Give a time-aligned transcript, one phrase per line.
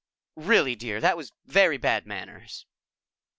[0.41, 2.65] "Really, dear, that was very bad manners."